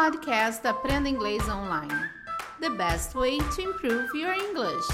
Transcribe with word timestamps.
podcast 0.00 0.64
Aprenda 0.64 1.08
Inglês 1.08 1.42
Online. 1.48 1.92
The 2.60 2.70
best 2.70 3.16
way 3.16 3.38
to 3.38 3.62
improve 3.62 4.16
your 4.16 4.32
English. 4.32 4.86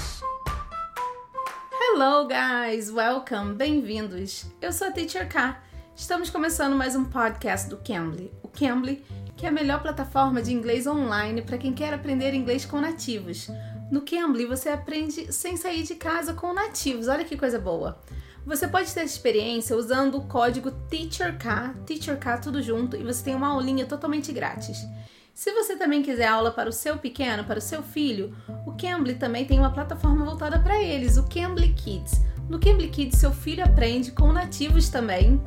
Hello, 1.71 2.27
guys! 2.27 2.89
Welcome! 2.89 3.53
Bem-vindos! 3.53 4.47
Eu 4.59 4.73
sou 4.73 4.87
a 4.87 4.91
Teacher 4.91 5.29
K. 5.29 5.61
Estamos 5.95 6.31
começando 6.31 6.75
mais 6.75 6.95
um 6.95 7.05
podcast 7.05 7.69
do 7.69 7.77
Cambly. 7.77 8.33
O 8.41 8.47
Cambly, 8.47 9.05
que 9.37 9.45
é 9.45 9.49
a 9.49 9.51
melhor 9.51 9.79
plataforma 9.79 10.41
de 10.41 10.51
inglês 10.51 10.87
online 10.87 11.43
para 11.43 11.59
quem 11.59 11.71
quer 11.71 11.93
aprender 11.93 12.33
inglês 12.33 12.65
com 12.65 12.81
nativos. 12.81 13.47
No 13.91 14.01
Cambly, 14.01 14.47
você 14.47 14.69
aprende 14.69 15.31
sem 15.31 15.55
sair 15.55 15.83
de 15.83 15.93
casa 15.93 16.33
com 16.33 16.51
nativos. 16.51 17.07
Olha 17.07 17.23
que 17.23 17.37
coisa 17.37 17.59
boa! 17.59 18.01
Você 18.45 18.67
pode 18.67 18.93
ter 18.93 19.03
experiência 19.03 19.75
usando 19.75 20.19
o 20.19 20.27
código 20.27 20.69
TEACHERK, 20.69 21.79
TEACHERK 21.83 22.43
tudo 22.43 22.61
junto, 22.61 22.95
e 22.95 23.03
você 23.03 23.23
tem 23.23 23.33
uma 23.33 23.47
aulinha 23.47 23.87
totalmente 23.87 24.31
grátis. 24.31 24.85
Se 25.33 25.51
você 25.51 25.75
também 25.75 26.03
quiser 26.03 26.27
aula 26.27 26.51
para 26.51 26.69
o 26.69 26.73
seu 26.73 26.95
pequeno, 26.97 27.43
para 27.43 27.57
o 27.57 27.61
seu 27.61 27.81
filho, 27.81 28.35
o 28.63 28.73
Cambly 28.73 29.15
também 29.15 29.45
tem 29.45 29.57
uma 29.57 29.71
plataforma 29.71 30.23
voltada 30.23 30.59
para 30.59 30.79
eles, 30.79 31.17
o 31.17 31.23
Cambly 31.23 31.73
Kids. 31.73 32.21
No 32.47 32.59
Cambly 32.59 32.89
Kids, 32.89 33.19
seu 33.19 33.31
filho 33.31 33.63
aprende 33.63 34.11
com 34.11 34.31
nativos 34.31 34.89
também 34.89 35.41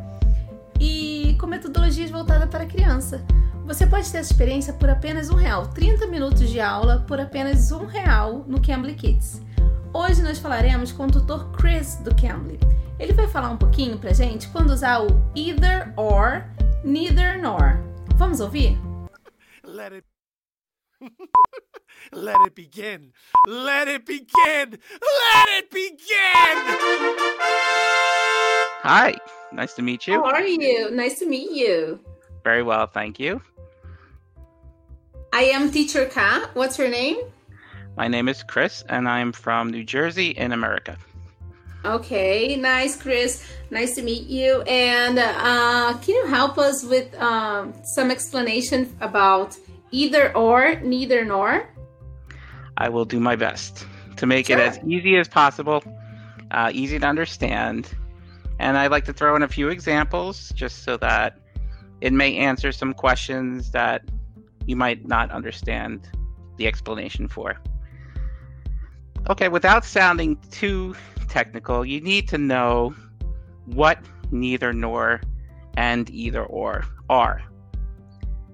e 0.80 1.37
com 1.41 1.46
metodologias 1.46 2.10
voltadas 2.10 2.51
para 2.51 2.65
a 2.65 2.69
criança. 2.69 3.24
Você 3.65 3.87
pode 3.87 4.10
ter 4.10 4.19
essa 4.19 4.33
experiência 4.33 4.73
por 4.73 4.91
apenas 4.91 5.30
um 5.30 5.37
real, 5.37 5.69
30 5.69 6.09
minutos 6.09 6.51
de 6.51 6.60
aula 6.60 7.05
por 7.07 7.21
apenas 7.21 7.71
um 7.71 7.87
real 7.87 8.45
no 8.49 8.60
Cambly 8.60 8.95
Kids. 8.95 9.41
Hoje 9.95 10.21
nós 10.21 10.38
falaremos 10.38 10.91
com 10.91 11.05
o 11.05 11.10
tutor 11.10 11.52
Chris 11.52 11.95
do 12.02 12.12
Cambly. 12.15 12.59
Ele 12.98 13.12
vai 13.12 13.29
falar 13.29 13.51
um 13.51 13.57
pouquinho 13.57 13.97
pra 13.97 14.12
gente 14.12 14.48
quando 14.48 14.70
usar 14.70 15.01
o 15.01 15.09
either 15.37 15.93
or, 15.97 16.45
neither 16.83 17.41
nor. 17.41 17.79
Vamos 18.16 18.41
ouvir? 18.41 18.77
Let 19.62 19.93
it 19.93 20.05
Let 22.12 22.38
it 22.45 22.55
begin. 22.57 23.13
Let 23.46 23.87
it 23.87 24.04
begin. 24.04 24.79
Let 25.01 25.49
it 25.59 25.71
begin. 25.71 26.57
Hi, 28.82 29.15
nice 29.52 29.74
to 29.74 29.82
meet 29.82 30.09
you. 30.09 30.15
How 30.15 30.32
are 30.32 30.46
you? 30.46 30.91
Nice 30.91 31.21
to 31.21 31.26
meet 31.26 31.52
you. 31.52 32.01
Very 32.43 32.65
well, 32.65 32.88
thank 32.88 33.21
you. 33.21 33.41
I 35.32 35.43
am 35.43 35.71
teacher 35.71 36.07
Ka. 36.07 36.51
What's 36.54 36.79
your 36.79 36.88
name? 36.88 37.19
My 37.96 38.09
name 38.09 38.29
is 38.29 38.43
Chris, 38.43 38.82
and 38.88 39.09
I'm 39.09 39.32
from 39.32 39.71
New 39.71 39.85
Jersey 39.85 40.30
in 40.30 40.52
America. 40.52 40.96
Okay, 41.84 42.57
nice, 42.57 43.01
Chris. 43.01 43.45
Nice 43.71 43.95
to 43.95 44.02
meet 44.02 44.26
you. 44.26 44.62
And 44.62 45.18
uh, 45.18 45.96
can 45.98 46.15
you 46.15 46.26
help 46.26 46.59
us 46.59 46.85
with 46.85 47.15
um, 47.15 47.73
some 47.85 48.10
explanation 48.10 48.96
about 49.01 49.57
either 49.90 50.37
or, 50.37 50.80
neither 50.80 51.24
nor? 51.24 51.68
I 52.76 52.88
will 52.88 53.04
do 53.04 53.20
my 53.20 53.37
best 53.37 53.87
to 54.16 54.26
make 54.26 54.46
Sure. 54.46 54.59
it 54.59 54.60
as 54.60 54.79
easy 54.87 55.16
as 55.16 55.29
possible, 55.29 55.82
uh, 56.51 56.70
easy 56.74 56.98
to 56.98 57.07
understand. 57.07 57.88
And 58.59 58.76
I'd 58.76 58.90
like 58.90 59.04
to 59.04 59.13
throw 59.13 59.37
in 59.37 59.42
a 59.42 59.48
few 59.48 59.68
examples 59.68 60.51
just 60.51 60.82
so 60.82 60.96
that 60.98 61.38
it 62.01 62.13
may 62.13 62.37
answer 62.37 62.73
some 62.73 62.92
questions 62.92 63.70
that 63.70 64.03
you 64.66 64.76
might 64.76 65.06
not 65.06 65.31
understand 65.31 66.09
the 66.56 66.66
explanation 66.66 67.28
for. 67.28 67.60
Okay, 69.31 69.48
without 69.48 69.84
sounding 69.84 70.37
too 70.50 70.94
technical, 71.28 71.84
you 71.84 72.00
need 72.00 72.28
to 72.28 72.38
know 72.38 72.94
what 73.66 73.98
neither 74.31 74.72
nor 74.72 75.21
and 75.76 76.10
either 76.10 76.44
or 76.44 76.84
are. 77.09 77.43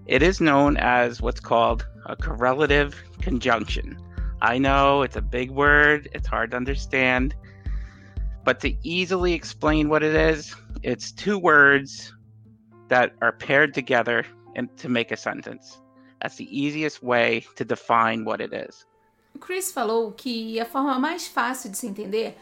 It 0.06 0.22
is 0.22 0.40
known 0.40 0.76
as 0.76 1.22
what's 1.22 1.40
called 1.40 1.86
a 2.06 2.16
correlative 2.16 2.94
conjunction. 3.20 3.98
I 4.42 4.58
know 4.58 5.02
it's 5.02 5.16
a 5.16 5.22
big 5.22 5.50
word, 5.50 6.08
it's 6.12 6.26
hard 6.26 6.50
to 6.50 6.56
understand, 6.56 7.34
but 8.44 8.60
to 8.60 8.74
easily 8.86 9.32
explain 9.32 9.88
what 9.88 10.02
it 10.02 10.14
is, 10.14 10.54
it's 10.82 11.10
two 11.12 11.38
words 11.38 12.12
that 12.88 13.14
are 13.22 13.32
paired 13.32 13.72
together 13.72 14.26
and 14.54 14.68
to 14.76 14.88
make 14.90 15.10
a 15.10 15.16
sentence. 15.16 15.80
That's 16.20 16.36
the 16.36 16.48
easiest 16.58 17.02
way 17.02 17.46
to 17.56 17.64
define 17.64 18.24
what 18.24 18.40
it 18.40 18.52
is. 18.52 18.84
Chris 19.40 19.72
falou 19.72 20.12
que 20.12 20.60
a 20.60 20.64
forma 20.64 20.98
mais 20.98 21.26
fácil 21.26 21.70
de 21.70 21.76
se 21.76 21.86
entender 21.86 22.34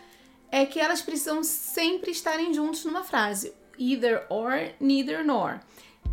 é 0.52 0.64
que 0.64 0.78
elas 0.78 1.02
precisam 1.02 1.42
sempre 1.42 2.12
estarem 2.12 2.54
juntos 2.54 2.84
numa 2.84 3.02
frase. 3.02 3.52
Either 3.76 4.24
or, 4.28 4.70
neither 4.78 5.24
nor. 5.24 5.58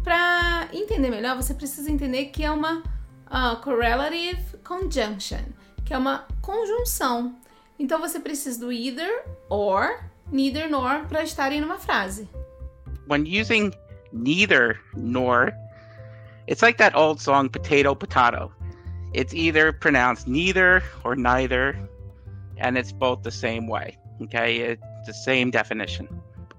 Para 0.03 0.69
entender 0.73 1.11
melhor, 1.11 1.35
você 1.35 1.53
precisa 1.53 1.91
entender 1.91 2.27
que 2.27 2.44
é 2.44 2.50
uma 2.50 2.81
ah, 3.27 3.57
correlative 3.57 4.57
conjunction, 4.63 5.44
que 5.85 5.94
é 5.94 5.97
uma 5.97 6.25
conjunção. 6.41 7.35
Então 7.77 8.00
você 8.00 8.19
precisa 8.19 8.59
do 8.59 8.72
either 8.72 9.25
or, 9.50 10.03
neither 10.31 10.67
nor 10.67 11.06
para 11.06 11.21
estarem 11.21 11.61
numa 11.61 11.77
frase. 11.77 12.27
when 13.09 13.25
using 13.25 13.73
neither 14.13 14.79
nor, 14.95 15.51
it's 16.47 16.61
like 16.61 16.77
that 16.77 16.95
old 16.95 17.19
song 17.19 17.50
potato 17.50 17.95
potato. 17.95 18.51
It's 19.13 19.33
either 19.33 19.73
pronounced 19.73 20.27
neither 20.27 20.83
or 21.03 21.16
neither, 21.16 21.77
and 22.57 22.77
it's 22.77 22.91
both 22.91 23.23
the 23.23 23.31
same 23.31 23.67
way. 23.67 23.97
Okay, 24.22 24.57
it's 24.59 25.07
the 25.07 25.13
same 25.13 25.50
definition. 25.52 26.07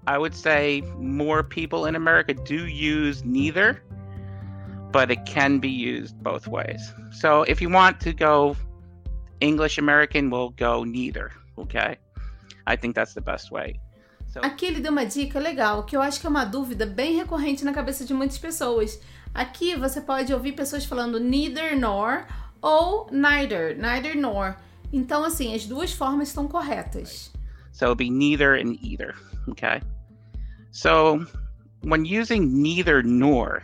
I 0.07 0.19
would 0.19 0.35
say 0.35 0.83
more 0.99 1.43
people 1.43 1.87
in 1.87 1.95
America 1.95 2.35
do 2.35 2.67
use 2.67 3.25
neither, 3.25 3.83
but 4.93 5.11
it 5.11 5.25
can 5.27 5.59
be 5.59 5.69
used 5.69 6.23
both 6.23 6.47
ways. 6.47 6.93
So 7.13 7.43
if 7.43 7.61
you 7.61 7.69
want 7.69 8.01
to 8.01 8.13
go 8.13 8.57
English 9.41 9.79
American, 9.79 10.31
we'll 10.31 10.51
go 10.51 10.85
neither. 10.85 11.33
Okay, 11.59 11.97
I 12.67 12.77
think 12.77 12.95
that's 12.95 13.15
the 13.15 13.21
best 13.21 13.51
way. 13.53 13.79
So 14.33 14.41
Aqui 14.41 14.67
ele 14.67 14.81
deu 14.81 14.93
uma 14.93 15.05
dica 15.05 15.39
legal, 15.39 15.85
que 15.85 15.97
eu 15.97 16.01
acho 16.01 16.21
que 16.21 16.27
é 16.27 16.31
uma 16.31 16.45
dúvida 16.45 16.87
bem 16.87 17.17
recorrente 17.17 17.65
na 17.65 17.73
cabeça 17.73 18.05
de 18.05 18.15
muitas 18.15 18.39
pessoas. 18.39 19.01
Aqui 19.35 19.77
você 19.77 20.01
pode 20.01 20.33
ouvir 20.33 20.53
pessoas 20.53 20.85
falando 20.85 21.21
neither 21.21 21.79
nor 21.79 22.27
ou 22.63 23.09
neither, 23.11 23.77
neither 23.77 24.17
nor. 24.17 24.57
Então, 24.93 25.25
assim, 25.25 25.55
as 25.55 25.67
duas 25.67 25.93
formas 25.93 26.29
estão 26.29 26.49
corretas. 26.49 27.33
So 27.73 27.87
it'll 27.87 27.95
be 27.95 28.11
neither 28.11 28.55
and 28.55 28.79
either. 28.83 29.15
Okay. 29.49 29.81
So 30.71 31.25
when 31.83 32.05
using 32.05 32.63
neither 32.63 33.03
nor, 33.03 33.63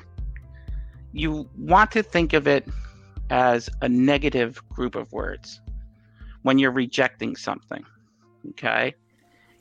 you 1.12 1.49
want 1.59 1.91
to 1.93 2.03
think 2.03 2.33
of 2.33 2.47
it 2.47 2.66
as 3.31 3.69
a 3.83 3.89
negative 3.89 4.61
group 4.69 4.95
of 4.95 5.12
words 5.12 5.61
when 6.43 6.59
you're 6.59 6.71
rejecting 6.71 7.37
something. 7.37 7.84
Okay. 8.50 8.95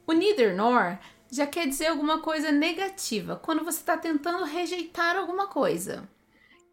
O 0.08 0.14
neither 0.14 0.54
nor 0.54 1.00
já 1.32 1.48
quer 1.48 1.68
dizer 1.68 1.88
alguma 1.88 2.22
coisa 2.22 2.52
negativa, 2.52 3.36
quando 3.36 3.64
você 3.64 3.80
está 3.80 3.98
tentando 3.98 4.46
rejeitar 4.46 5.16
alguma 5.16 5.48
coisa. 5.48 6.08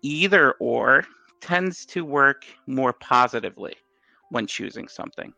Either 0.03 0.55
or 0.61 1.07
tends 1.41 1.87
to 1.87 2.05
work 2.05 2.47
more 2.67 2.93
positively 2.93 3.75
when 4.31 4.47
choosing 4.47 4.89
something. 4.89 5.33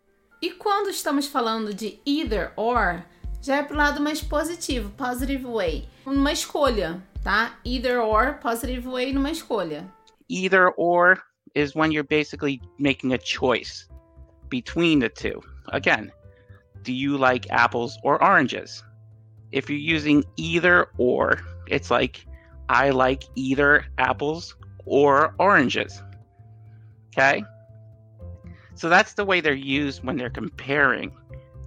E 0.45 0.51
quando 0.51 0.91
estamos 0.91 1.27
falando 1.27 1.73
de 1.73 1.99
either 2.05 2.53
or, 2.55 3.03
já 3.41 3.57
é 3.57 3.63
pro 3.63 3.75
lado 3.75 3.99
mais 4.03 4.21
positivo, 4.21 4.91
positive 4.91 5.47
way, 5.47 5.89
numa 6.05 6.33
escolha, 6.33 7.03
tá? 7.23 7.59
Either 7.65 7.99
or, 7.99 8.35
positive 8.43 8.87
way 8.87 9.11
numa 9.11 9.31
escolha. 9.31 9.91
Either 10.29 10.71
or 10.77 11.17
is 11.55 11.75
when 11.75 11.91
you're 11.91 12.07
basically 12.07 12.61
making 12.79 13.15
a 13.15 13.19
choice 13.19 13.89
between 14.51 14.99
the 14.99 15.09
two. 15.09 15.41
Again, 15.73 16.13
do 16.83 16.93
you 16.93 17.17
like 17.17 17.51
apples 17.51 17.97
or 18.03 18.23
oranges? 18.23 18.85
If 19.51 19.71
you're 19.71 19.97
using 19.97 20.23
either 20.37 20.89
or, 20.99 21.41
it's 21.69 21.91
like 21.91 22.27
I 22.69 22.91
like 22.91 23.25
either 23.35 23.87
apples 23.97 24.55
or 24.85 25.35
oranges. 25.39 26.03
Okay? 27.17 27.43
So 28.75 28.89
that's 28.89 29.15
the 29.15 29.25
way 29.25 29.41
they're 29.41 29.55
used 29.55 30.05
when 30.05 30.17
they're 30.17 30.31
comparing 30.31 31.13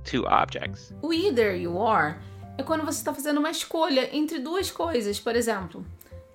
two 0.04 0.26
objects. 0.28 0.94
O 1.02 1.14
either 1.14 1.56
you 1.56 1.80
are 1.80 2.18
é 2.58 2.64
quando 2.64 2.84
você 2.84 3.00
está 3.00 3.14
fazendo 3.14 3.38
uma 3.38 3.52
escolha 3.52 4.10
entre 4.16 4.40
duas 4.40 4.72
coisas. 4.72 5.20
Por 5.20 5.36
exemplo, 5.36 5.86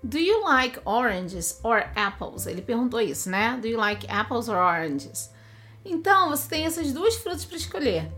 do 0.02 0.18
you 0.18 0.42
like 0.44 0.80
oranges 0.84 1.60
or 1.62 1.84
apples? 1.96 2.46
Ele 2.46 2.62
perguntou 2.62 3.00
isso, 3.00 3.28
né? 3.28 3.58
Do 3.60 3.68
you 3.68 3.78
like 3.78 4.06
apples 4.08 4.48
or 4.48 4.56
oranges? 4.56 5.30
Então, 5.84 6.30
você 6.30 6.48
tem 6.48 6.64
essas 6.64 6.92
duas 6.92 7.16
frutas 7.16 7.44
para 7.44 7.56
escolher. 7.56 8.12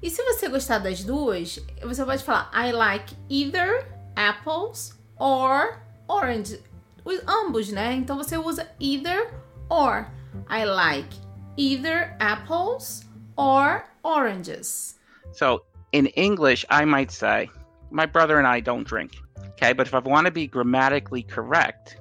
E 0.00 0.08
se 0.08 0.22
você 0.22 0.48
gostar 0.48 0.78
das 0.78 1.02
duas, 1.02 1.58
você 1.82 2.04
pode 2.04 2.22
falar 2.22 2.50
I 2.54 2.70
like 2.72 3.16
either 3.28 3.86
apples 4.14 4.96
or 5.16 5.80
orange. 6.06 6.62
Os, 7.04 7.20
ambos, 7.26 7.70
né? 7.70 7.94
Então 7.94 8.16
você 8.16 8.38
usa 8.38 8.68
either 8.78 9.34
or. 9.68 10.06
I 10.48 10.64
like 10.64 11.27
either 11.58 12.16
apples 12.20 13.04
or 13.36 13.84
oranges. 14.02 14.94
So 15.32 15.64
in 15.92 16.06
English, 16.06 16.64
I 16.70 16.84
might 16.84 17.10
say, 17.10 17.50
my 17.90 18.06
brother 18.06 18.38
and 18.38 18.46
I 18.46 18.60
don't 18.60 18.86
drink. 18.86 19.16
Okay, 19.54 19.72
but 19.72 19.86
if 19.86 19.94
I 19.94 19.98
want 19.98 20.26
to 20.26 20.32
be 20.32 20.46
grammatically 20.46 21.22
correct, 21.22 21.98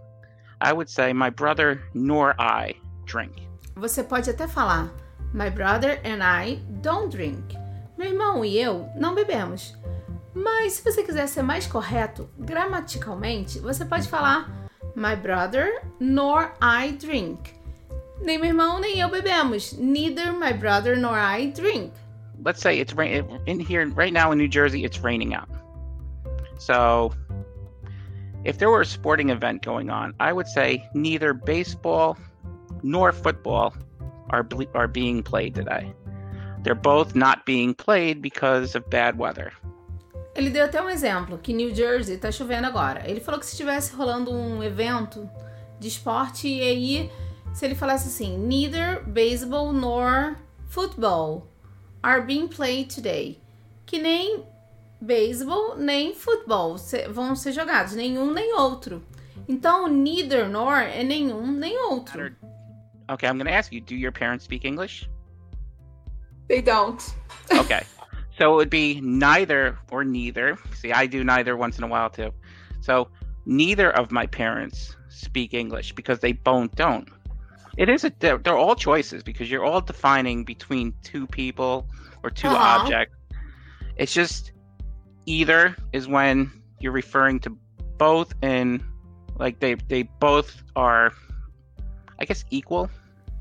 I 0.62 0.71
would 0.71 0.89
say 0.89 1.12
my 1.12 1.30
brother 1.30 1.81
nor 1.94 2.36
I 2.39 2.75
drink. 3.06 3.33
Você 3.75 4.04
pode 4.04 4.30
até 4.30 4.48
falar 4.48 4.89
My 5.33 5.50
brother 5.50 6.00
and 6.03 6.24
I 6.24 6.62
don't 6.81 7.10
drink. 7.10 7.57
Meu 7.98 8.10
irmão 8.10 8.45
e 8.45 8.57
eu 8.57 8.89
não 8.95 9.13
bebemos. 9.13 9.75
Mas 10.33 10.74
se 10.74 10.83
você 10.83 11.03
quiser 11.03 11.27
ser 11.27 11.42
mais 11.42 11.68
correto, 11.68 12.30
gramaticalmente, 12.39 13.60
você 13.60 13.83
pode 13.83 14.07
falar 14.07 14.50
My 14.95 15.15
brother 15.15 15.83
nor 16.00 16.53
I 16.62 16.92
drink. 16.94 17.53
Nem 18.21 18.37
meu 18.37 18.49
irmão 18.49 18.79
nem 18.79 18.99
eu 18.99 19.09
bebemos. 19.09 19.73
Neither 19.73 20.33
my 20.33 20.53
brother 20.53 20.95
nor 20.95 21.17
I 21.17 21.51
drink. 21.51 21.91
Let's 22.43 22.61
say 22.61 22.79
it's 22.79 22.93
rain 22.93 23.25
in 23.45 23.59
here 23.59 23.87
right 23.87 24.13
now 24.13 24.31
in 24.31 24.37
New 24.37 24.47
Jersey. 24.47 24.83
It's 24.83 24.99
raining 24.99 25.33
out. 25.33 25.49
So, 26.59 27.13
if 28.43 28.57
there 28.57 28.69
were 28.69 28.81
a 28.81 28.85
sporting 28.85 29.29
event 29.29 29.63
going 29.63 29.89
on, 29.89 30.13
I 30.19 30.33
would 30.33 30.47
say 30.47 30.87
neither 30.93 31.33
baseball 31.33 32.17
nor 32.83 33.11
football 33.11 33.73
are 34.29 34.43
ble- 34.43 34.69
are 34.73 34.87
being 34.87 35.23
played 35.23 35.55
today. 35.55 35.93
They're 36.63 36.75
both 36.75 37.15
not 37.15 37.45
being 37.45 37.73
played 37.73 38.21
because 38.21 38.75
of 38.75 38.89
bad 38.89 39.17
weather. 39.17 39.53
Ele 40.35 40.51
deu 40.51 40.65
até 40.65 40.81
um 40.81 40.89
exemplo, 40.89 41.39
que 41.39 41.51
New 41.51 41.73
Jersey 41.73 42.17
tá 42.17 42.31
chovendo 42.31 42.67
agora. 42.67 43.01
Ele 43.09 43.19
falou 43.19 43.39
que 43.39 43.45
se 43.45 43.53
estivesse 43.53 43.95
rolando 43.95 44.31
um 44.31 44.61
evento 44.61 45.27
de 45.79 45.87
esporte, 45.87 46.47
e 46.47 46.61
aí, 46.61 47.11
se 47.57 47.65
ele 47.65 47.74
falasse 47.74 48.07
assim, 48.07 48.38
neither 48.38 49.04
baseball 49.07 49.74
nor 49.74 50.38
football 50.68 51.48
are 52.04 52.21
being 52.21 52.48
played 52.48 52.88
today. 52.94 53.42
Que 53.83 53.98
nem 53.98 54.45
beisebol 55.01 55.75
nem 55.75 56.13
futebol 56.13 56.75
vão 57.09 57.36
ser 57.36 57.54
jogados, 57.54 57.95
nenhum 57.95 58.31
nem 58.31 58.54
outro. 58.54 59.01
Então, 59.50 59.88
neither 59.88 60.48
nor 60.48 60.77
é 60.83 61.04
nenhum 61.04 61.48
nem 61.48 61.75
outro. 61.86 62.31
Okay, 63.09 63.27
I'm 63.27 63.39
going 63.39 63.48
to 63.48 63.54
ask 63.54 63.71
you: 63.71 63.81
Do 63.81 63.95
your 63.95 64.12
parents 64.12 64.44
speak 64.44 64.63
English? 64.63 65.10
They 66.48 66.62
don't. 66.62 67.01
Okay, 67.60 67.81
so 68.38 68.51
it 68.51 68.56
would 68.56 68.69
be 68.69 69.01
neither 69.01 69.80
or 69.89 70.03
neither. 70.03 70.60
See, 70.75 70.92
I 70.92 71.07
do 71.07 71.24
neither 71.24 71.57
once 71.57 71.80
in 71.80 71.83
a 71.83 71.88
while 71.88 72.12
too. 72.12 72.31
So 72.81 73.07
neither 73.48 73.89
of 73.98 74.12
my 74.12 74.27
parents 74.27 74.95
speak 75.10 75.53
English 75.53 75.94
because 75.94 76.19
they 76.19 76.33
both 76.33 76.75
don't. 76.75 77.07
It 77.77 77.89
is 77.89 78.03
a 78.03 78.12
they're, 78.19 78.38
they're 78.39 78.57
all 78.57 78.75
choices 78.75 79.21
because 79.24 79.50
you're 79.51 79.63
all 79.65 79.81
defining 79.81 80.44
between 80.44 80.94
two 81.03 81.27
people 81.27 81.85
or 82.24 82.29
2 82.31 82.47
Uh-huh. 82.47 82.57
objects. 82.81 83.15
It's 83.97 84.13
just 84.13 84.51
either 85.25 85.75
is 85.94 86.07
when 86.07 86.51
you're 86.79 86.91
referring 86.95 87.39
to 87.41 87.50
both 87.97 88.33
and 88.41 88.81
like 89.39 89.59
they 89.59 89.75
they 89.89 90.03
both 90.19 90.63
are 90.75 91.12
I 92.19 92.25
guess 92.25 92.44
equal. 92.50 92.89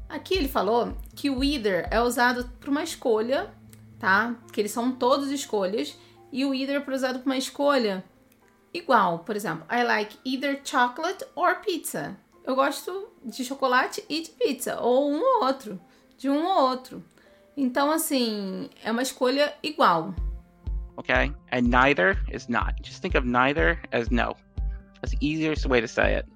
Aqui 0.08 0.34
ele 0.36 0.48
falou 0.48 0.94
que 1.14 1.28
o 1.30 1.42
either 1.42 1.88
é 1.90 2.00
usado 2.00 2.44
para 2.60 2.70
uma 2.70 2.82
escolha, 2.82 3.50
tá? 3.98 4.36
Que 4.52 4.60
eles 4.60 4.70
são 4.70 4.92
todos 4.92 5.30
escolhas. 5.30 5.96
E 6.32 6.44
o 6.44 6.54
either 6.54 6.82
é 6.86 6.90
usado 6.94 7.18
para 7.20 7.26
uma 7.26 7.36
escolha 7.38 8.04
igual. 8.72 9.20
Por 9.20 9.34
exemplo, 9.34 9.66
I 9.70 9.82
like 9.82 10.16
either 10.24 10.60
chocolate 10.64 11.24
or 11.34 11.56
pizza. 11.56 12.16
Eu 12.46 12.54
gosto 12.54 13.08
de 13.24 13.44
chocolate 13.44 14.04
e 14.08 14.22
de 14.22 14.30
pizza. 14.30 14.80
Ou 14.80 15.10
um 15.10 15.20
ou 15.20 15.44
outro. 15.44 15.80
De 16.16 16.30
um 16.30 16.46
ou 16.46 16.68
outro. 16.68 17.04
Então, 17.56 17.90
assim, 17.90 18.70
é 18.84 18.92
uma 18.92 19.02
escolha 19.02 19.52
igual. 19.62 20.14
Okay? 20.96 21.32
And 21.52 21.62
neither 21.62 22.22
is 22.32 22.46
not. 22.48 22.74
Just 22.84 23.02
think 23.02 23.16
of 23.16 23.26
neither 23.26 23.80
as 23.92 24.10
no. 24.10 24.36
That's 25.00 25.18
the 25.18 25.26
easiest 25.26 25.66
way 25.66 25.80
to 25.80 25.88
say 25.88 26.16
it. 26.16 26.28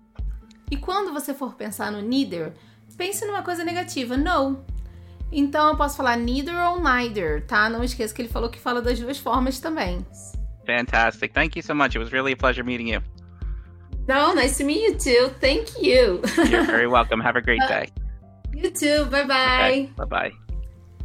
E 0.70 0.76
quando 0.76 1.12
você 1.12 1.32
for 1.32 1.54
pensar 1.54 1.90
no 1.90 2.02
neither, 2.02 2.52
pense 2.96 3.24
numa 3.24 3.42
coisa 3.42 3.64
negativa, 3.64 4.16
no. 4.16 4.64
Então 5.32 5.68
eu 5.68 5.76
posso 5.76 5.96
falar 5.96 6.16
neither 6.16 6.56
ou 6.56 6.80
neither, 6.80 7.46
tá? 7.46 7.68
Não 7.68 7.84
esqueça 7.84 8.12
que 8.12 8.22
ele 8.22 8.28
falou 8.28 8.50
que 8.50 8.58
fala 8.58 8.82
das 8.82 8.98
duas 8.98 9.18
formas 9.18 9.60
também. 9.60 10.04
Fantastic. 10.66 11.32
Thank 11.32 11.58
you 11.58 11.62
so 11.62 11.74
much. 11.74 11.96
It 11.96 11.98
was 11.98 12.12
really 12.12 12.32
a 12.32 12.36
pleasure 12.36 12.64
meeting 12.64 12.92
you. 12.92 13.02
No, 14.08 14.34
nice 14.34 14.58
to 14.58 14.64
meet 14.64 14.82
you 14.82 14.94
too. 14.98 15.34
Thank 15.40 15.80
you. 15.80 16.20
You're 16.48 16.64
very 16.64 16.86
welcome. 16.96 17.20
Have 17.20 17.36
a 17.36 17.42
great 17.42 17.60
day. 17.68 17.88
you 18.52 18.70
too. 18.70 19.04
Bye 19.06 19.24
bye. 19.24 19.70
Okay. 19.70 19.90
Bye 19.96 20.06
bye. 20.06 20.32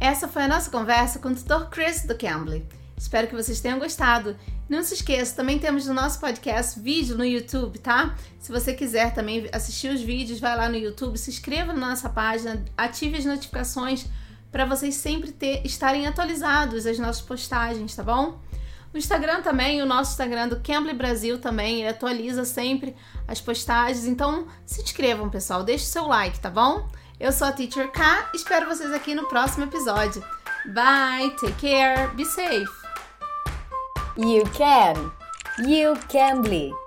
Essa 0.00 0.28
foi 0.28 0.42
a 0.42 0.48
nossa 0.48 0.70
conversa 0.70 1.18
com 1.18 1.28
o 1.28 1.34
tutor 1.34 1.70
Chris 1.70 2.04
do 2.04 2.16
Cambly. 2.16 2.66
Espero 2.96 3.28
que 3.28 3.34
vocês 3.34 3.60
tenham 3.60 3.78
gostado. 3.78 4.36
Não 4.68 4.82
se 4.82 4.94
esqueça, 4.94 5.36
também 5.36 5.58
temos 5.58 5.86
no 5.86 5.94
nosso 5.94 6.18
podcast 6.18 6.80
vídeo 6.80 7.16
no 7.16 7.24
YouTube, 7.24 7.78
tá? 7.78 8.16
Se 8.40 8.50
você 8.50 8.74
quiser 8.74 9.14
também 9.14 9.48
assistir 9.52 9.88
os 9.88 10.00
vídeos, 10.00 10.40
vai 10.40 10.56
lá 10.56 10.68
no 10.68 10.76
YouTube, 10.76 11.16
se 11.16 11.30
inscreva 11.30 11.72
na 11.72 11.90
nossa 11.90 12.08
página, 12.08 12.64
ative 12.76 13.16
as 13.16 13.24
notificações 13.24 14.06
para 14.50 14.64
vocês 14.64 14.94
sempre 14.96 15.30
ter, 15.30 15.64
estarem 15.64 16.06
atualizados 16.06 16.86
as 16.86 16.98
nossas 16.98 17.22
postagens, 17.22 17.94
tá 17.94 18.02
bom? 18.02 18.40
O 18.96 18.98
Instagram 18.98 19.42
também, 19.42 19.82
o 19.82 19.86
nosso 19.86 20.12
Instagram 20.12 20.48
do 20.48 20.60
Cambly 20.60 20.94
Brasil 20.94 21.38
também, 21.38 21.80
ele 21.80 21.90
atualiza 21.90 22.46
sempre 22.46 22.96
as 23.28 23.42
postagens. 23.42 24.06
Então, 24.06 24.46
se 24.64 24.80
inscrevam, 24.80 25.28
pessoal, 25.28 25.62
deixe 25.62 25.84
seu 25.84 26.06
like, 26.06 26.40
tá 26.40 26.48
bom? 26.48 26.88
Eu 27.20 27.30
sou 27.30 27.46
a 27.46 27.52
Teacher 27.52 27.92
K, 27.92 28.30
espero 28.32 28.66
vocês 28.66 28.90
aqui 28.94 29.14
no 29.14 29.28
próximo 29.28 29.64
episódio. 29.64 30.24
Bye, 30.64 31.28
take 31.38 31.52
care, 31.60 32.08
be 32.14 32.24
safe. 32.24 32.72
You 34.16 34.44
can. 34.56 35.12
You 35.58 35.94
can 36.08 36.40
be. 36.40 36.85